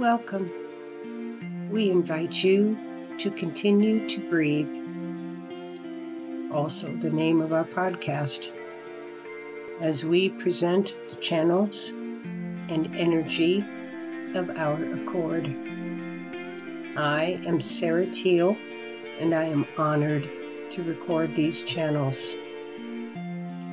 [0.00, 0.50] Welcome.
[1.70, 2.78] We invite you
[3.18, 4.74] to continue to breathe.
[6.50, 8.50] Also, the name of our podcast.
[9.82, 11.90] As we present the channels
[12.70, 13.62] and energy
[14.34, 15.54] of our accord.
[16.96, 18.56] I am Sarah Teal,
[19.18, 20.30] and I am honored
[20.70, 22.36] to record these channels.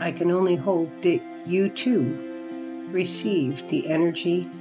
[0.02, 4.52] I can only hope that you too receive the energy,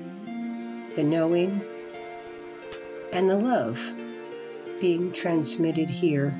[0.96, 1.62] the knowing,
[3.12, 3.78] and the love
[4.80, 6.30] being transmitted here.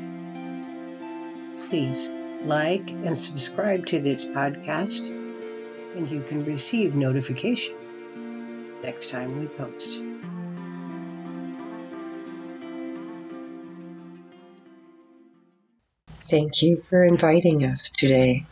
[1.69, 2.11] Please
[2.43, 5.07] like and subscribe to this podcast,
[5.95, 7.97] and you can receive notifications
[8.83, 10.03] next time we post.
[16.31, 18.47] Thank you for inviting us today.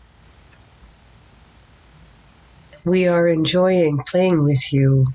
[2.84, 5.06] We are enjoying playing with you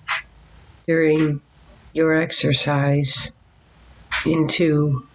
[0.90, 1.40] during
[1.94, 3.32] your exercise
[4.26, 5.06] into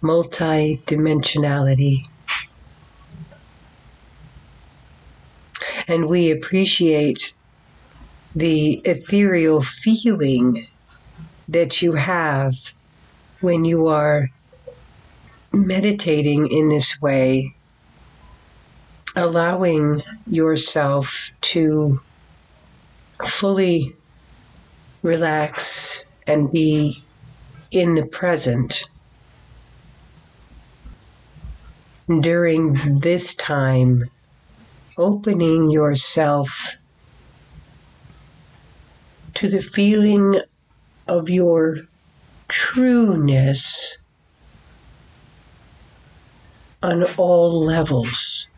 [0.00, 2.04] multidimensionality.
[5.88, 7.34] And we appreciate
[8.36, 10.68] the ethereal feeling
[11.48, 12.54] that you have
[13.40, 14.30] when you are
[15.52, 17.52] meditating in this way
[19.16, 22.00] allowing yourself to
[23.24, 23.92] fully
[25.06, 27.00] relax and be
[27.70, 28.82] in the present.
[32.08, 34.10] During this time,
[34.98, 36.72] opening yourself
[39.34, 40.40] to the feeling
[41.06, 41.78] of your
[42.48, 43.98] trueness
[46.82, 48.50] on all levels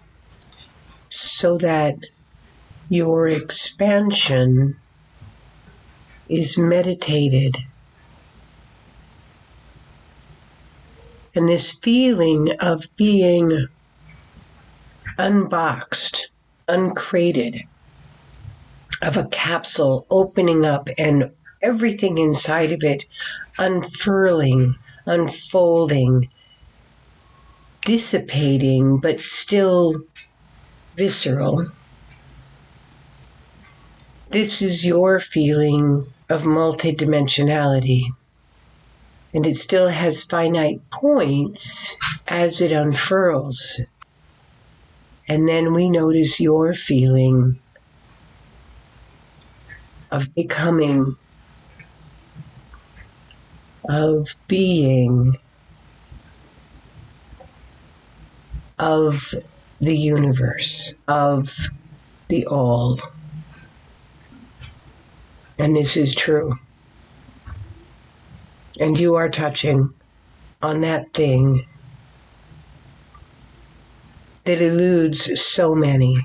[1.11, 1.95] so that
[2.89, 4.77] your expansion
[6.29, 7.57] is meditated.
[11.35, 13.69] And this feeling of being
[15.19, 16.31] unboxed,
[16.67, 17.63] uncrated,
[19.03, 21.31] of a capsule opening up and
[21.63, 23.05] everything inside of it
[23.59, 24.75] unfurling,
[25.07, 26.31] unfolding,
[27.85, 30.01] dissipating, but still
[30.95, 31.67] visceral.
[34.31, 38.05] This is your feeling of multidimensionality.
[39.33, 41.97] And it still has finite points
[42.27, 43.81] as it unfurls.
[45.29, 47.59] And then we notice your feeling
[50.11, 51.17] of becoming,
[53.89, 55.37] of being,
[58.79, 59.35] of
[59.81, 61.55] the universe, of
[62.29, 62.99] the all.
[65.59, 66.53] And this is true.
[68.79, 69.93] And you are touching
[70.63, 71.67] on that thing
[74.45, 76.17] that eludes so many.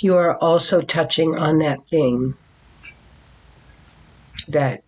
[0.00, 2.34] You are also touching on that thing
[4.48, 4.82] that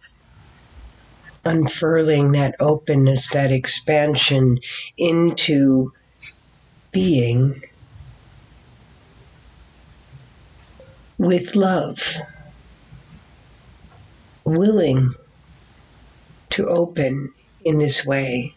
[1.45, 4.59] unfurling that openness, that expansion
[4.99, 5.93] into
[6.93, 7.61] being
[11.19, 12.17] with love,
[14.45, 15.15] willing
[16.51, 17.33] to open
[17.65, 18.55] in this way,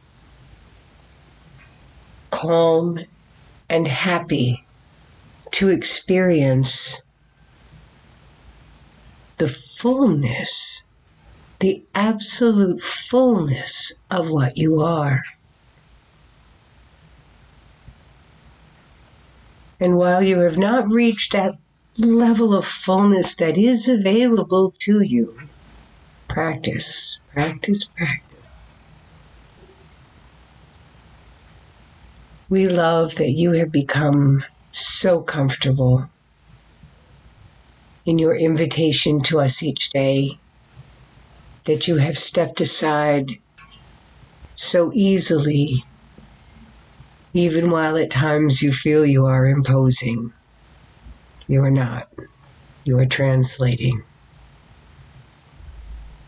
[2.32, 3.00] calm
[3.70, 4.64] and happy
[5.52, 7.02] to experience
[9.38, 10.84] the fullness
[11.60, 15.24] the absolute fullness of what you are.
[19.80, 21.54] And while you have not reached that
[22.00, 25.38] level of fullness that is available to you,
[26.30, 28.38] practice, practice, practice.
[32.50, 36.10] We love that you have become so comfortable
[38.06, 40.30] in your invitation to us each day
[41.66, 43.28] that you have stepped aside
[44.56, 45.84] so easily,
[47.34, 50.32] even while at times you feel you are imposing.
[51.50, 52.08] You are not.
[52.84, 54.04] You are translating.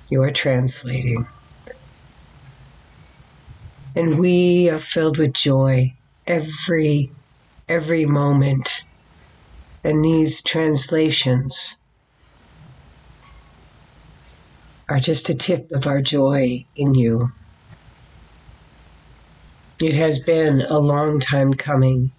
[0.10, 1.28] You are translating.
[3.96, 5.94] And we are filled with joy
[6.26, 7.12] every
[7.70, 8.84] every moment.
[9.84, 11.78] And these translations
[14.90, 17.32] are just a tip of our joy in you.
[19.80, 22.12] It has been a long time coming.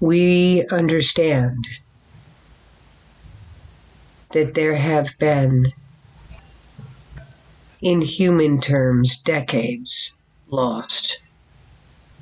[0.00, 1.68] We understand
[4.32, 5.72] that there have been,
[7.82, 10.14] in human terms, decades
[10.48, 11.18] lost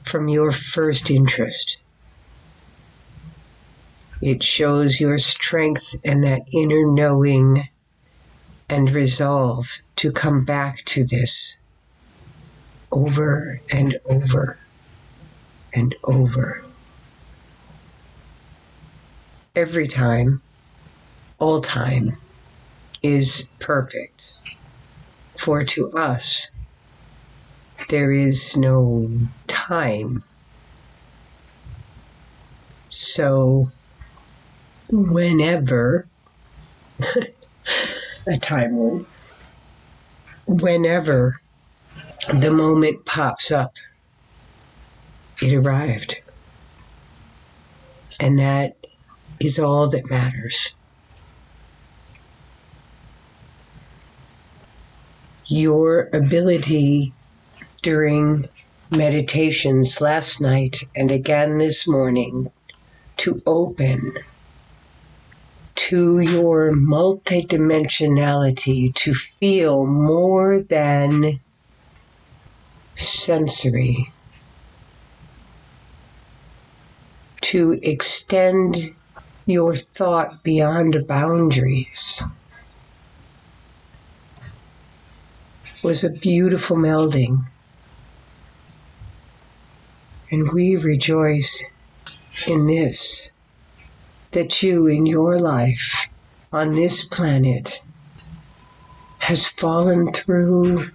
[0.05, 1.79] from your first interest.
[4.23, 7.69] It shows your strength and that inner knowing
[8.69, 11.57] and resolve to come back to this
[12.93, 14.59] over and over
[15.73, 16.65] and over.
[19.55, 20.43] Every time,
[21.41, 22.17] all time
[23.03, 24.31] is perfect.
[25.39, 26.53] For to us,
[27.89, 29.11] there is no
[29.47, 30.23] time.
[32.91, 33.71] So,
[34.93, 36.07] whenever,
[38.27, 39.07] a time
[40.47, 41.41] whenever
[42.33, 43.77] the moment pops up,
[45.41, 46.19] it arrived.
[48.19, 48.77] And that
[49.41, 50.75] is all that matters.
[55.53, 57.13] Your ability
[57.83, 58.49] during
[58.93, 62.53] meditations last night and again this morning
[63.17, 64.13] to open
[65.75, 71.41] to your multidimensionality, to feel more than
[72.97, 74.13] sensory,
[77.41, 78.95] to extend
[79.47, 82.23] your thought beyond boundaries
[85.83, 87.47] was a beautiful melding.
[90.31, 91.65] And we rejoice
[92.47, 93.33] in this
[94.33, 96.07] that you in your life
[96.53, 97.81] on this planet
[99.19, 100.91] has fallen through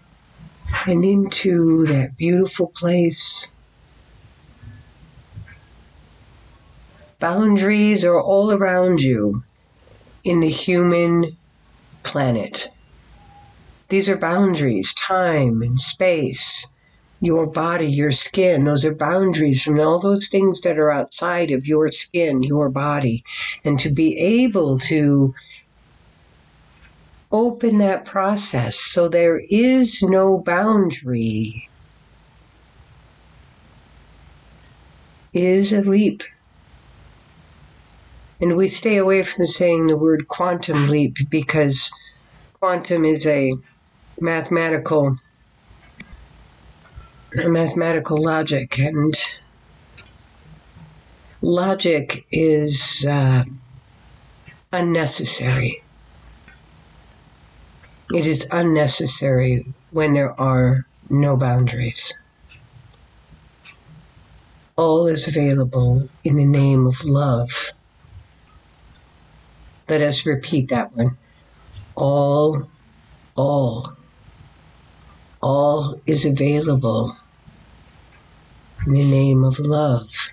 [0.87, 3.51] and into that beautiful place.
[7.19, 9.43] Boundaries are all around you
[10.23, 11.37] in the human
[12.03, 12.69] planet.
[13.89, 16.67] These are boundaries, time and space
[17.21, 18.63] your body, your skin.
[18.63, 23.23] Those are boundaries from all those things that are outside of your skin, your body.
[23.63, 25.33] And to be able to
[27.31, 31.67] open that process so there is no boundary
[35.33, 36.23] is a leap.
[38.39, 41.91] And we stay away from saying the word quantum leap because
[42.59, 43.53] quantum is a
[44.19, 45.17] mathematical
[47.33, 49.13] mathematical logic, and
[51.41, 53.43] logic is uh,
[54.71, 55.81] unnecessary.
[58.13, 62.13] It is unnecessary when there are no boundaries.
[64.77, 67.71] All is available in the name of love.
[69.87, 71.17] Let us repeat that one.
[71.95, 72.69] All,
[73.35, 73.93] all,
[75.45, 77.15] all is available
[78.87, 80.31] in the name of love.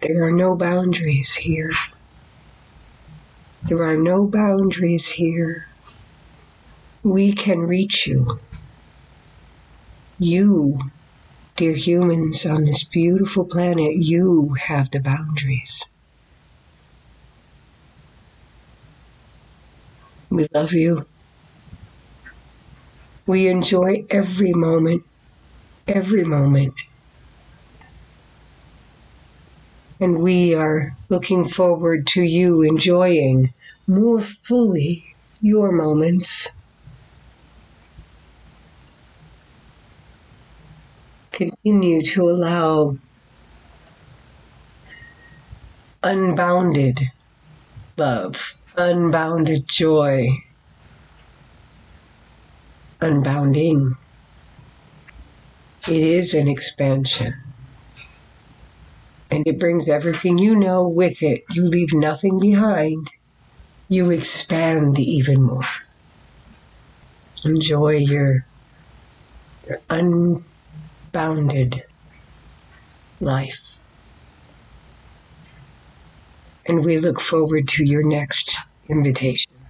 [0.00, 1.70] There are no boundaries here.
[3.62, 5.68] There are no boundaries here.
[7.04, 8.40] We can reach you.
[10.18, 10.80] You,
[11.56, 15.88] dear humans on this beautiful planet, you have the boundaries.
[20.30, 21.06] We love you.
[23.32, 25.04] We enjoy every moment,
[25.88, 26.74] every moment
[29.98, 33.54] and we are looking forward to you enjoying
[33.86, 36.50] more fully your moments.
[41.30, 42.98] Continue to allow
[46.02, 47.00] unbounded
[47.96, 50.28] love, unbounded joy,
[53.02, 53.92] unbounding.
[55.88, 57.34] It is an expansion
[59.30, 61.42] and it brings everything you know with it.
[61.50, 63.08] You leave nothing behind.
[63.88, 65.62] You expand even more.
[67.44, 68.46] Enjoy your,
[69.66, 71.82] your unbounded
[73.20, 73.58] life.
[76.66, 78.56] And we look forward to your next
[78.88, 79.61] invitation.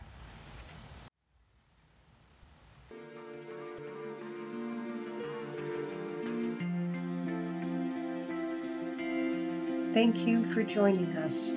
[9.93, 11.55] Thank you for joining us.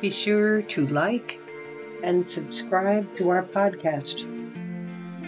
[0.00, 1.38] Be sure to like
[2.02, 4.24] and subscribe to our podcast.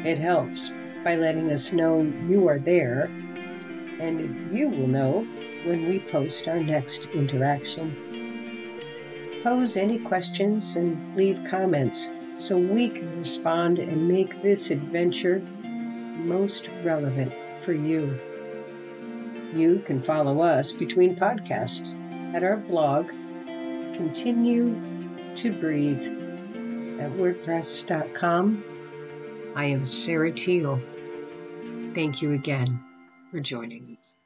[0.07, 0.73] It helps
[1.05, 3.03] by letting us know you are there,
[4.01, 5.27] and you will know
[5.65, 7.95] when we post our next interaction.
[9.43, 15.41] Pose any questions and leave comments so we can respond and make this adventure
[16.17, 18.19] most relevant for you.
[19.55, 21.97] You can follow us between podcasts
[22.35, 23.09] at our blog,
[23.95, 24.75] Continue
[25.37, 26.05] to Breathe,
[27.01, 28.65] at WordPress.com.
[29.57, 30.81] I am Sarah Teal.
[31.95, 32.79] Thank you again
[33.31, 34.18] for joining us.